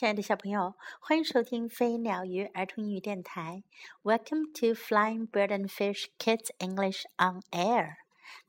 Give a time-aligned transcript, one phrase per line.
[0.00, 3.62] 亲爱的小朋友，欢迎收听飞鸟鱼儿童英语电台。
[4.02, 7.96] Welcome to Flying Bird and Fish Kids English on Air.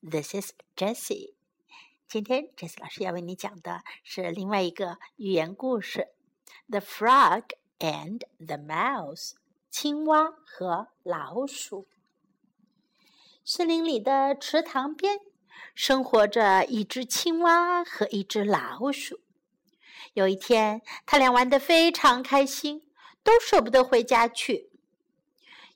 [0.01, 1.33] This is Jessie.
[2.07, 6.07] 今天 Jessie 老师要为你讲的是另外一个寓言故事
[6.69, 7.43] 《The Frog
[7.79, 9.31] and the Mouse》
[9.69, 11.85] 青蛙和老鼠。
[13.43, 15.19] 森林里的池塘边，
[15.75, 19.19] 生活着一只青蛙和一只老鼠。
[20.13, 22.83] 有一天，他俩玩得非常开心，
[23.23, 24.69] 都舍不得回家去。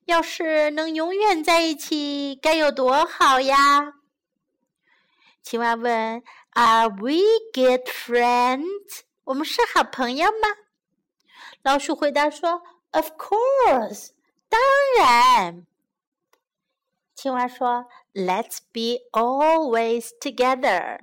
[0.05, 3.93] 要是能永远在一起，该有多好呀！
[5.41, 6.21] 青蛙问
[6.51, 7.21] ：“Are we
[7.53, 9.01] good friends？
[9.23, 10.47] 我们是好朋友吗？”
[11.63, 14.09] 老鼠回答说：“Of course，
[14.49, 14.59] 当
[14.99, 15.65] 然。”
[17.15, 20.99] 青蛙说：“Let's be always together。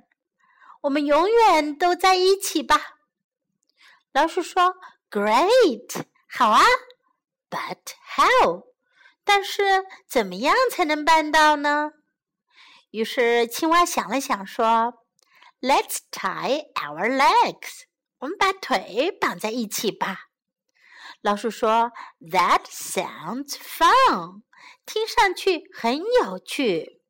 [0.81, 2.92] 我们永远都在一起吧。”
[4.13, 4.75] 老鼠说
[5.09, 6.61] ：“Great，好啊
[7.49, 7.79] ，But
[8.15, 8.67] how？
[9.23, 11.93] 但是怎么样才能办到呢？”
[12.91, 14.93] 于是青蛙想了想，说
[15.61, 17.85] ：“Let's tie our legs。
[18.19, 20.27] 我们把腿绑在一起吧。”
[21.21, 24.43] 老鼠说：“That sounds fun。
[24.85, 27.01] 听上去很有趣。”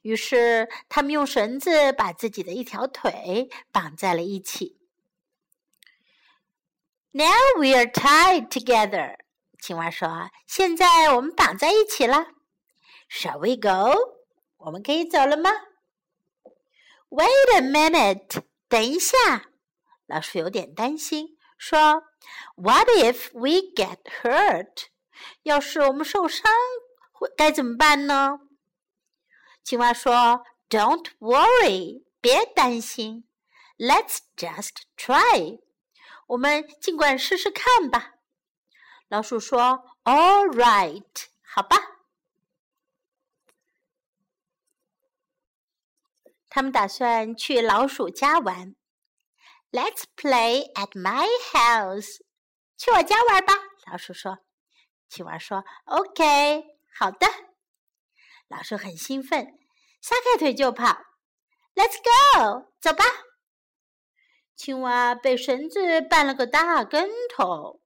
[0.00, 4.75] 于是他们用绳子把自己的一条腿绑在了一起。
[7.15, 9.17] Now we are tied together，
[9.59, 12.27] 青蛙说：“现在我们绑在一起了。”
[13.11, 13.97] Shall we go？
[14.57, 15.49] 我们可以走了吗？
[17.09, 19.17] Wait a minute，等一下。
[20.05, 22.03] 老鼠有点担心，说：“
[22.55, 24.85] What if we get hurt？
[25.43, 26.51] 要是我们受伤，
[27.11, 28.39] 会该怎么办呢？”
[29.63, 33.27] 青蛙说：“Don't worry，别担心。
[33.77, 35.59] Let's just try。”
[36.26, 38.14] 我们尽管试试看吧。
[39.08, 41.76] 老鼠说：“All right，好吧。”
[46.48, 48.74] 他们打算去老鼠家玩。
[49.70, 52.22] Let's play at my house，
[52.76, 53.52] 去我家玩吧。
[53.90, 54.38] 老鼠说。
[55.08, 56.64] 青蛙说：“OK，
[56.98, 57.28] 好的。”
[58.48, 59.56] 老鼠很兴奋，
[60.00, 60.98] 撒开腿就跑。
[61.74, 63.04] Let's go，走吧。
[64.56, 67.82] 青蛙被绳子绊了个大跟头，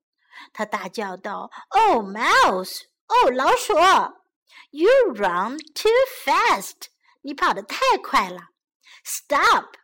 [0.53, 2.83] 他大叫道：“Oh, mouse!
[3.09, 3.75] 哦，老鼠
[4.71, 5.91] ！You run too
[6.25, 6.87] fast!
[7.23, 8.41] 你跑得太快了
[9.05, 9.75] ！Stop!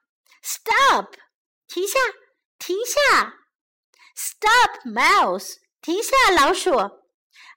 [0.43, 1.15] Stop!
[1.67, 1.99] 停下！
[2.59, 3.35] 停下
[4.15, 5.57] ！Stop, mouse!
[5.83, 6.71] 停下，老鼠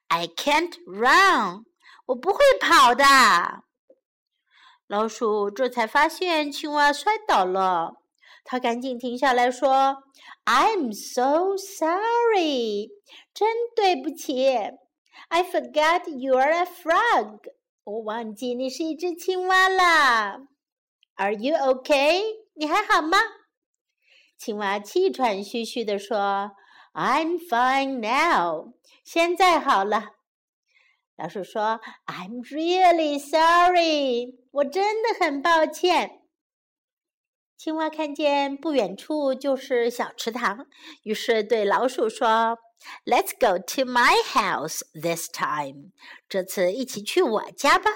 [0.07, 1.65] ！I can't run!
[2.07, 3.05] 我不会跑的。”
[4.87, 7.98] 老鼠这才发现青蛙摔倒了。
[8.51, 9.97] 他赶紧停下来说
[10.43, 12.89] ：“I'm so sorry，
[13.31, 14.49] 真对不起。
[15.27, 17.41] I forgot you're a frog，
[17.83, 20.47] 我忘记你是一只青蛙了。
[21.17, 22.23] Are you okay？
[22.55, 23.19] 你还好吗？”
[24.35, 26.49] 青蛙气喘吁吁地说
[26.95, 28.73] ：“I'm fine now，
[29.03, 30.13] 现在好了。”
[31.15, 36.18] 老鼠说：“I'm really sorry，我真的很抱歉。”
[37.59, 40.65] 青蛙看见不远处就是小池塘，
[41.03, 42.57] 于是对老鼠说
[43.03, 45.91] ：“Let's go to my house this time。
[46.29, 47.91] 这次一起去我家吧。”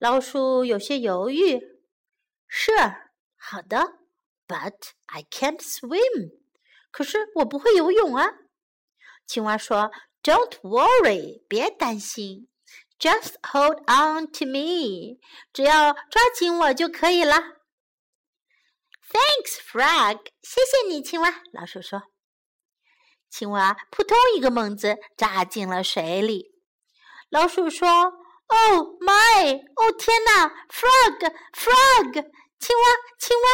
[0.00, 1.60] 老鼠有些犹豫
[2.50, 2.96] ：“Sure，
[3.36, 3.78] 好的
[4.48, 6.32] ，But I can't swim。
[6.90, 8.28] 可是我不会游泳啊。”
[9.24, 9.92] 青蛙说
[10.24, 12.48] ：“Don't worry，别担心。”
[13.02, 15.18] Just hold on to me，
[15.52, 17.34] 只要抓紧我就可以了。
[19.10, 21.42] Thanks, frog，谢谢你，青蛙。
[21.52, 22.04] 老鼠说。
[23.28, 26.52] 青蛙扑通一个猛子扎进了水里。
[27.28, 29.56] 老鼠说：“Oh my！
[29.56, 32.12] 哦天哪！Frog，frog，
[32.60, 32.84] 青蛙，
[33.18, 33.48] 青蛙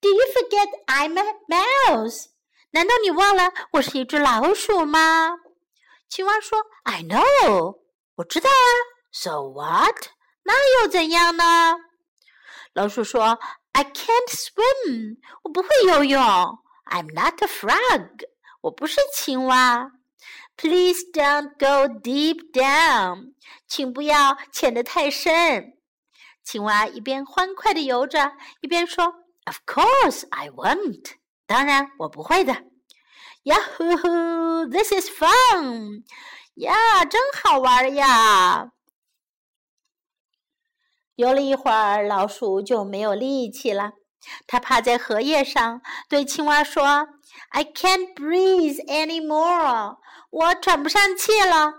[0.00, 2.28] ！Do you forget I'm a mouse？
[2.70, 5.36] 难道你忘了我是一只老鼠吗？”
[6.08, 7.80] 青蛙说：“I know。”
[8.18, 8.66] 我知道啊
[9.12, 9.94] ，So what？
[10.42, 11.76] 那又怎样呢？
[12.72, 13.38] 老鼠说
[13.70, 16.20] ：“I can't swim，我不会游泳。
[16.86, 18.08] I'm not a frog，
[18.62, 19.92] 我不是青蛙。
[20.56, 23.34] Please don't go deep down，
[23.68, 25.74] 请不要潜得太深。”
[26.42, 28.32] 青蛙一边欢快地游着，
[28.62, 29.14] 一边说
[29.44, 31.12] ：“Of course I won't，
[31.46, 32.64] 当然我不会的。
[33.44, 36.02] ”Yahoo！This is fun。
[36.58, 38.72] 呀，真好玩呀！
[41.14, 43.92] 游了一会儿，老鼠就没有力气了，
[44.46, 47.08] 它趴在荷叶上，对青蛙说
[47.50, 49.98] ：“I can't breathe anymore，
[50.30, 51.74] 我喘不上气了。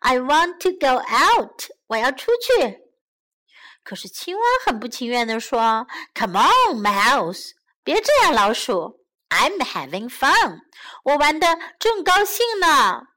[0.00, 2.80] I want to go out，我要出去。”
[3.84, 7.50] 可是青蛙很不情愿地说：“Come on, mouse，
[7.84, 9.04] 别这样，老鼠。
[9.28, 10.60] I'm having fun，
[11.04, 13.08] 我玩的正高兴呢。”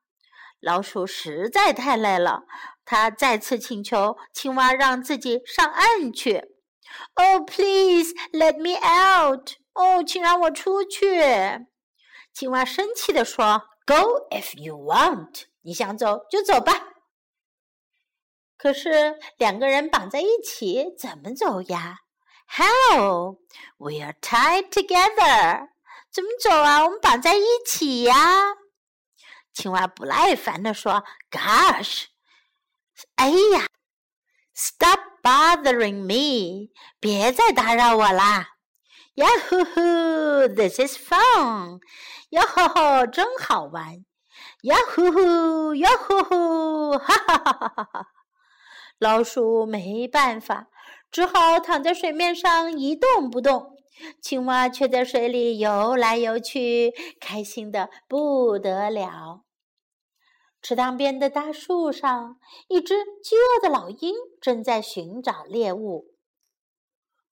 [0.59, 2.43] 老鼠实在太累了，
[2.83, 6.45] 它再次请求青蛙让自己上岸去。
[7.13, 9.51] Oh, please let me out！
[9.73, 11.67] 哦，请让我出去。
[12.33, 16.73] 青蛙生气地说：“Go if you want，你想走就走吧。”
[18.57, 21.99] 可是两个人绑在一起，怎么走呀
[22.47, 23.37] ？How?
[23.77, 25.69] We are tied together。
[26.11, 26.83] 怎么走啊？
[26.83, 28.55] 我们绑在一起呀。
[29.57, 32.03] 青蛙不耐烦地说：“Gosh！
[33.15, 33.65] 哎呀
[34.53, 36.69] ，Stop bothering me！
[36.99, 38.49] 别再打扰我啦
[39.15, 41.79] ！Yahoo！This is fun！
[42.29, 44.05] 哟吼吼，真好玩
[44.61, 46.99] ！Yahoo！Yahoo！
[46.99, 48.05] 哈哈哈哈哈哈！
[48.99, 50.67] 老鼠没办法，
[51.09, 53.75] 只好躺在水面上一动不动。
[54.21, 59.45] 青蛙却在水里游来游去，开心的不得了。
[60.67, 62.93] 池塘边的大树上，一只
[63.23, 66.13] 饥饿的老鹰正在寻找猎物。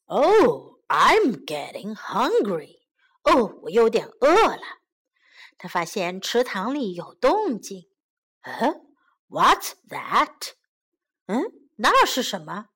[0.06, 2.78] Oh, I'm getting hungry.
[3.24, 4.62] 哦，我有点饿了。
[5.58, 7.90] 他发现池塘里有动静。
[8.44, 8.80] 呃
[9.28, 10.54] ，What's that?
[11.26, 11.44] 嗯，
[11.76, 12.68] 那是什么？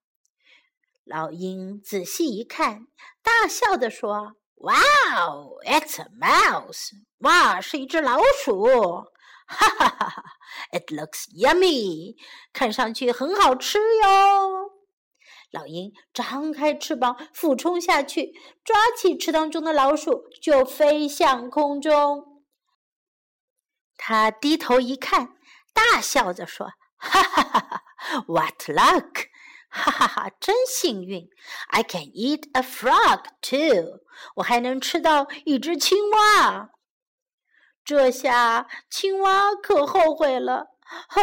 [1.05, 2.87] 老鹰仔细一看，
[3.23, 6.89] 大笑地说：“Wow, it's a mouse！
[7.19, 8.65] 哇，是一只老鼠！
[9.49, 10.23] 哈哈哈哈
[10.71, 12.15] ！It looks yummy，
[12.53, 14.71] 看上去很好吃哟。”
[15.51, 22.43] 老鹰张开翅膀，俯冲下去，抓起池塘中的老鼠，就飞向空中。
[23.97, 25.35] 他低头一看，
[25.73, 27.83] 大笑着说：“哈哈哈哈！”
[28.27, 29.25] What luck！
[29.71, 31.27] 哈哈哈，真幸运
[31.69, 34.01] ！I can eat a frog too。
[34.35, 36.69] 我还能吃到一只青蛙。
[37.89, 40.67] 这下青蛙可后悔了。
[41.07, 41.17] 啊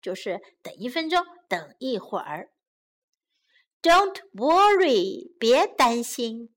[0.02, 2.52] 就是等一分钟，等一会儿。
[3.82, 6.54] Don't worry，别担心。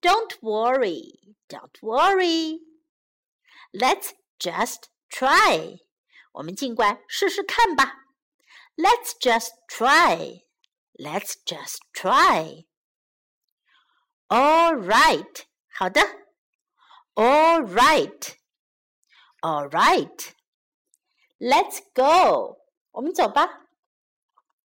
[0.00, 2.60] Don't worry, don't worry.
[3.72, 5.78] Let's just try.
[6.32, 8.04] 我们尽管试试看吧。
[8.76, 10.44] Let's just try.
[10.94, 12.66] Let's just try.
[14.28, 15.44] All right.
[15.68, 16.19] 好的。
[17.20, 18.36] All right.
[19.40, 20.32] All right.
[21.38, 22.58] Let's go.
[22.92, 23.66] 我们走吧。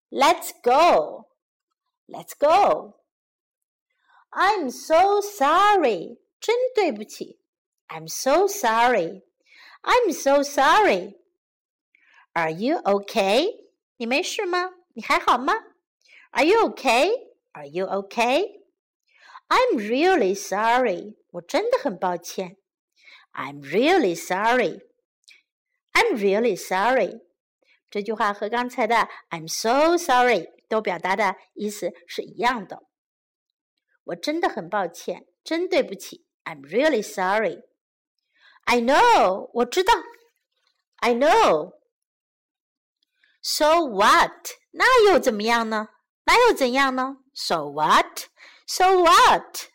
[0.10, 1.30] Let's go.
[2.08, 3.00] Let's go.
[4.32, 6.20] I'm so sorry.
[6.40, 7.40] 真对不起。
[7.88, 9.24] I'm so sorry.
[9.82, 11.16] I'm so sorry.
[12.34, 13.66] Are you okay?
[13.98, 14.72] 你没事吗？
[14.94, 15.54] 你还好吗？
[16.32, 17.12] Are you okay?
[17.52, 18.62] Are you okay?
[19.48, 21.16] I'm really sorry.
[21.32, 22.58] 我真的很抱歉。
[23.34, 24.82] I'm really sorry.
[25.94, 27.22] I'm really sorry.
[27.90, 32.84] 这句话和刚才的 I'm so sorry 都表达的意思是一样的。
[34.06, 36.26] 我真的很抱歉，真对不起。
[36.46, 37.64] I'm really sorry.
[38.64, 39.94] I know，我知道。
[40.98, 41.74] I know.
[43.42, 44.52] So what？
[44.72, 45.90] 那又怎么样呢？
[46.26, 47.18] 那又怎样呢？
[47.34, 48.28] So what?
[48.66, 49.70] So what?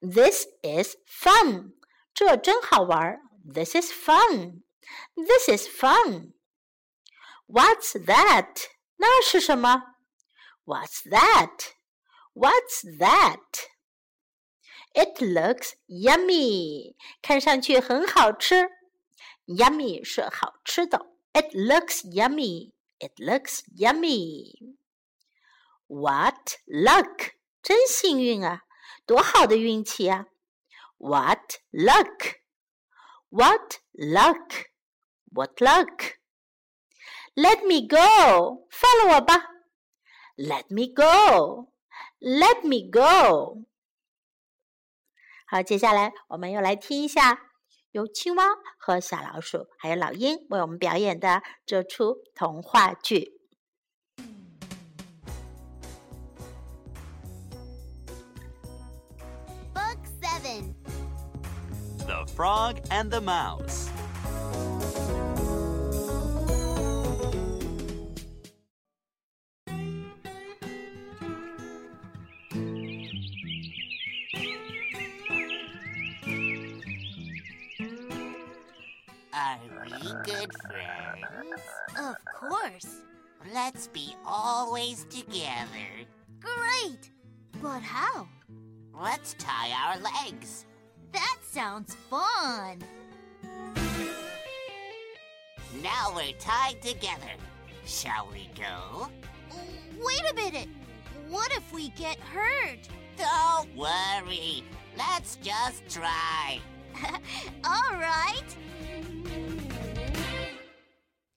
[0.00, 1.72] This is fun.
[2.14, 3.20] 这真好玩。
[3.44, 4.62] This is fun.
[5.14, 6.32] This is fun.
[7.46, 8.66] What's that?
[8.96, 9.82] 那是什么？
[10.64, 11.72] What's that?
[12.34, 13.40] What's that?
[14.94, 16.94] It looks yummy.
[17.22, 18.70] 看上去很好吃。
[19.46, 21.06] Yummy 是好吃的。
[21.32, 22.72] It looks yummy.
[22.98, 24.76] It looks yummy.
[25.88, 27.32] What luck!
[27.61, 28.63] 真幸运啊，
[29.05, 30.27] 多好的运气啊
[30.97, 32.37] ！What luck!
[33.29, 34.67] What luck!
[35.31, 36.15] What luck!
[37.35, 38.67] Let me go!
[38.71, 39.35] 放了我吧
[40.37, 41.73] ！Let me go!
[42.19, 43.65] Let me go!
[45.45, 47.51] 好，接下来我们又来听一下
[47.91, 48.45] 由青蛙
[48.79, 53.36] 和小老鼠还有老鹰为我们表演的这出童话剧。
[60.37, 63.89] The Frog and the Mouse.
[79.33, 81.61] Are we good friends?
[81.97, 83.01] Of course.
[83.51, 86.05] Let's be always together.
[86.39, 87.09] Great!
[87.59, 88.27] But how?
[88.99, 90.65] Let's tie our legs.
[91.11, 92.79] That sounds fun.
[95.83, 97.31] Now we're tied together.
[97.85, 99.07] Shall we go?
[100.03, 100.67] Wait a minute.
[101.29, 102.87] What if we get hurt?
[103.17, 104.63] Don't worry.
[104.97, 106.59] Let's just try.
[107.63, 108.55] All right.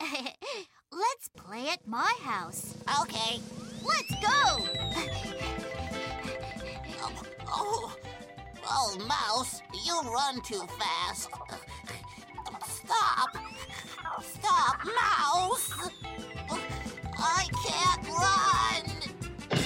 [0.90, 2.75] Let's play at my house.
[3.02, 3.40] Okay.
[3.85, 5.47] Let's go.
[7.52, 7.97] Oh,
[8.69, 11.28] oh, Mouse, you run too fast.
[12.66, 13.37] Stop.
[14.23, 15.90] Stop, Mouse.
[17.19, 19.61] I can't run.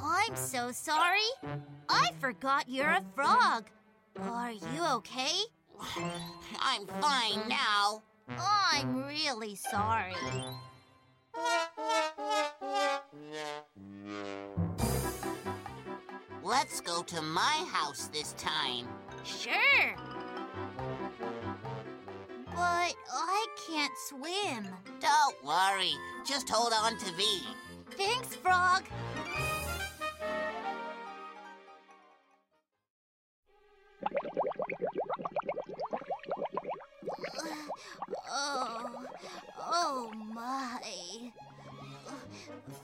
[0.00, 1.20] I'm so sorry.
[1.88, 3.70] I forgot you're a frog.
[4.20, 5.36] Are you okay?
[6.60, 8.02] I'm fine now.
[8.28, 10.14] I'm really sorry.
[16.48, 18.88] Let's go to my house this time.
[19.22, 19.52] Sure.
[22.46, 24.66] But I can't swim.
[24.98, 25.92] Don't worry.
[26.26, 27.42] Just hold on to me.
[27.90, 28.84] Thanks, Frog.
[38.30, 39.04] Oh,
[39.58, 40.80] oh my.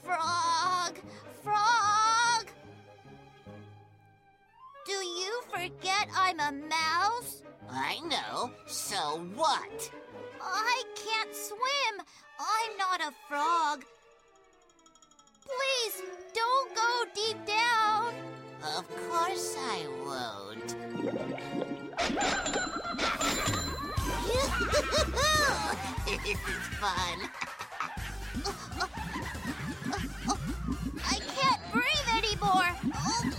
[0.02, 0.23] Frog,
[5.64, 7.42] forget I'm a mouse?
[7.70, 8.50] I know.
[8.66, 8.96] So
[9.34, 9.90] what?
[10.42, 12.06] I can't swim.
[12.38, 13.84] I'm not a frog.
[15.42, 16.02] Please
[16.34, 18.12] don't go deep down.
[18.76, 20.68] Of course I won't.
[26.06, 26.38] this is
[26.78, 27.18] fun.
[31.06, 32.70] I can't breathe anymore.
[32.92, 33.33] I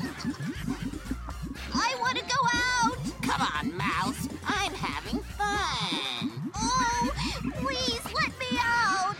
[3.37, 4.29] Come on, Mouse.
[4.47, 6.51] I'm having fun.
[6.55, 7.11] Oh,
[7.55, 9.17] please let me out.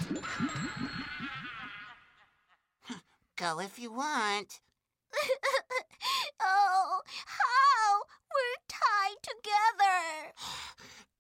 [3.36, 4.62] Go if you want.
[6.42, 8.04] oh, how?
[8.32, 10.32] We're tied together.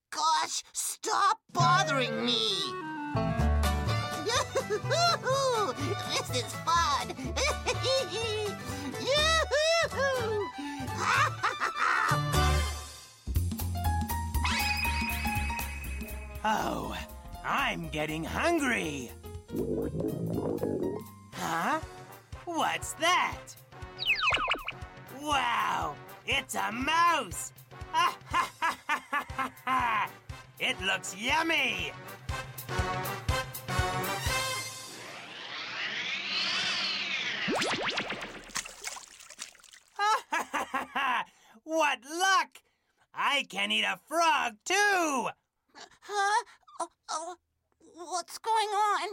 [0.10, 2.62] Gosh, stop bothering me.
[6.14, 7.15] this is fun.
[16.48, 16.96] Oh,
[17.44, 19.12] I'm getting hungry.
[21.34, 21.80] Huh?
[22.46, 23.40] What's that?
[25.20, 25.96] Wow,
[26.28, 27.52] it's a mouse.
[30.60, 31.92] it looks yummy.
[41.64, 42.62] what luck!
[43.16, 45.30] I can eat a frog too!
[46.01, 46.44] Huh?
[46.79, 47.36] Oh, oh,
[47.94, 49.10] what's going on?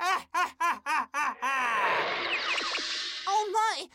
[3.32, 3.86] Oh my!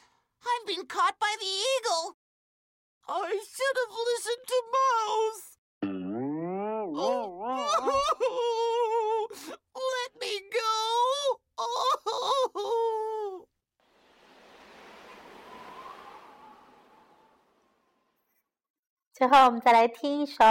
[0.42, 2.18] I've been caught by the eagle.
[3.08, 5.58] I should have listened to Mouse.
[6.98, 7.28] Oh,
[9.76, 10.62] let me go.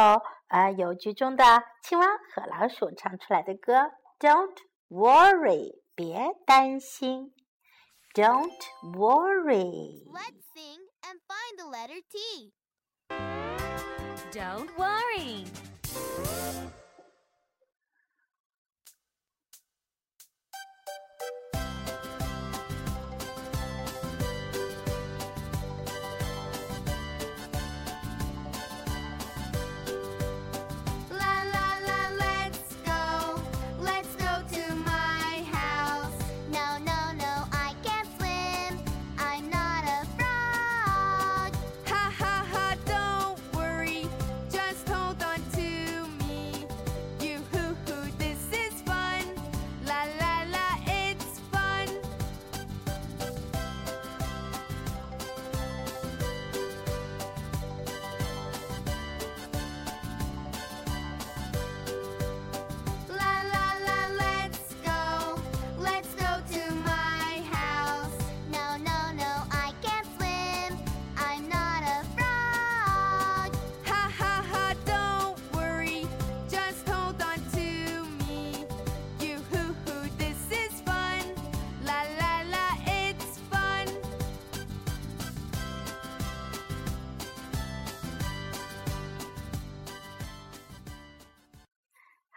[0.06, 0.33] Oh.
[0.54, 1.44] 最后，我们再来听一首呃有剧中的
[1.82, 3.90] 青蛙和老鼠唱出来的歌。
[4.20, 4.56] Don't
[4.88, 7.34] worry，别担心。
[8.14, 10.04] Don't worry。
[10.12, 12.52] Let's sing and find the letter T.
[14.30, 15.46] Don't worry.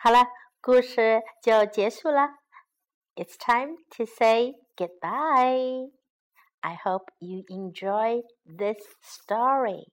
[0.06, 0.26] 好了，
[0.60, 2.28] 故事就结束了。
[3.14, 5.90] It's time to say goodbye.
[6.60, 9.86] I hope you enjoy this story.